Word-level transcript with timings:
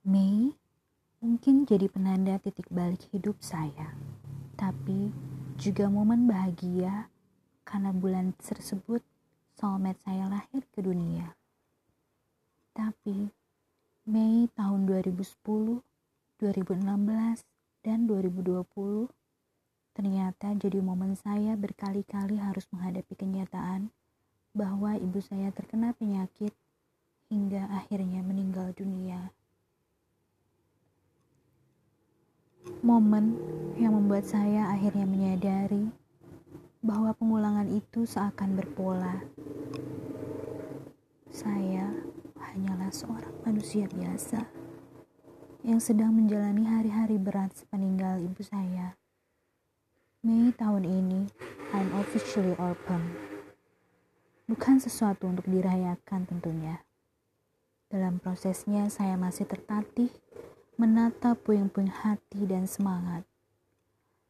Mei 0.00 0.56
mungkin 1.20 1.68
jadi 1.68 1.84
penanda 1.92 2.40
titik 2.40 2.72
balik 2.72 3.04
hidup 3.12 3.36
saya, 3.44 3.92
tapi 4.56 5.12
juga 5.60 5.92
momen 5.92 6.24
bahagia 6.24 7.12
karena 7.68 7.92
bulan 7.92 8.32
tersebut 8.40 9.04
soulmate 9.60 10.00
saya 10.00 10.24
lahir 10.24 10.64
ke 10.72 10.80
dunia. 10.80 11.36
Tapi 12.72 13.28
Mei 14.08 14.48
tahun 14.56 14.88
2010, 14.88 15.20
2016, 16.40 17.44
dan 17.84 18.08
2020 18.08 18.64
ternyata 19.92 20.56
jadi 20.56 20.80
momen 20.80 21.12
saya 21.12 21.60
berkali-kali 21.60 22.40
harus 22.40 22.64
menghadapi 22.72 23.20
kenyataan 23.20 23.92
bahwa 24.56 24.96
ibu 24.96 25.20
saya 25.20 25.52
terkena 25.52 25.92
penyakit 25.92 26.56
hingga 27.28 27.68
akhirnya 27.68 28.24
meninggal 28.24 28.72
dunia. 28.72 29.28
Momen 32.80 33.36
yang 33.76 33.92
membuat 33.92 34.24
saya 34.24 34.72
akhirnya 34.72 35.04
menyadari 35.04 35.92
bahwa 36.80 37.12
pengulangan 37.12 37.68
itu 37.68 38.08
seakan 38.08 38.56
berpola. 38.56 39.20
Saya 41.28 41.92
hanyalah 42.40 42.88
seorang 42.88 43.36
manusia 43.44 43.84
biasa 43.84 44.48
yang 45.60 45.76
sedang 45.76 46.16
menjalani 46.16 46.64
hari-hari 46.64 47.20
berat 47.20 47.52
sepeninggal 47.52 48.16
ibu 48.24 48.40
saya. 48.40 48.96
Mei 50.24 50.48
tahun 50.56 50.88
ini, 50.88 51.28
I'm 51.76 51.92
officially 52.00 52.56
orphan. 52.56 53.12
Bukan 54.48 54.80
sesuatu 54.80 55.28
untuk 55.28 55.44
dirayakan 55.52 56.24
tentunya. 56.24 56.80
Dalam 57.92 58.16
prosesnya, 58.24 58.88
saya 58.88 59.20
masih 59.20 59.44
tertatih 59.44 60.08
menata 60.80 61.36
puing-puing 61.36 61.92
hati 61.92 62.48
dan 62.48 62.64
semangat. 62.64 63.28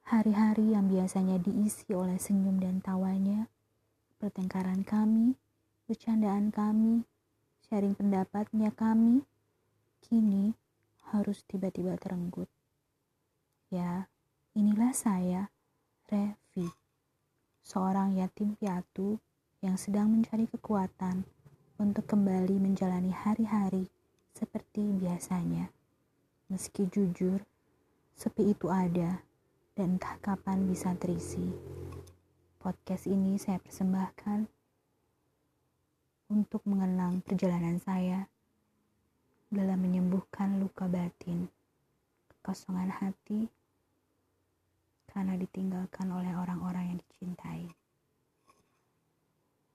Hari-hari 0.02 0.74
yang 0.74 0.90
biasanya 0.90 1.38
diisi 1.38 1.94
oleh 1.94 2.18
senyum 2.18 2.58
dan 2.58 2.82
tawanya, 2.82 3.46
pertengkaran 4.18 4.82
kami, 4.82 5.38
bercandaan 5.86 6.50
kami, 6.50 7.06
sharing 7.70 7.94
pendapatnya 7.94 8.74
kami, 8.74 9.22
kini 10.02 10.50
harus 11.14 11.46
tiba-tiba 11.46 11.94
terenggut. 12.02 12.50
Ya, 13.70 14.10
inilah 14.58 14.90
saya, 14.90 15.54
Revi, 16.10 16.66
seorang 17.62 18.18
yatim 18.18 18.58
piatu 18.58 19.22
yang 19.62 19.78
sedang 19.78 20.10
mencari 20.10 20.50
kekuatan 20.50 21.22
untuk 21.78 22.10
kembali 22.10 22.58
menjalani 22.58 23.14
hari-hari 23.14 23.86
seperti 24.34 24.82
biasanya. 24.98 25.70
Meski 26.50 26.90
jujur, 26.90 27.46
sepi 28.18 28.50
itu 28.50 28.66
ada 28.74 29.22
dan 29.78 29.94
entah 29.94 30.18
kapan 30.18 30.66
bisa 30.66 30.90
terisi. 30.98 31.46
Podcast 32.58 33.06
ini 33.06 33.38
saya 33.38 33.62
persembahkan 33.62 34.50
untuk 36.26 36.58
mengenang 36.66 37.22
perjalanan 37.22 37.78
saya 37.78 38.26
dalam 39.46 39.78
menyembuhkan 39.78 40.58
luka 40.58 40.90
batin, 40.90 41.46
kekosongan 42.34 42.98
hati, 42.98 43.46
karena 45.06 45.38
ditinggalkan 45.38 46.10
oleh 46.10 46.34
orang-orang. 46.34 46.79